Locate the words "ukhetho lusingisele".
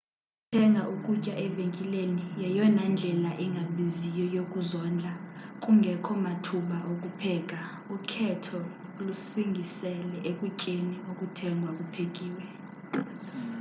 7.95-10.17